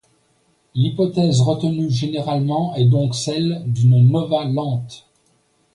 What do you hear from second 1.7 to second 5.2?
généralement est donc celle d'une nova lente.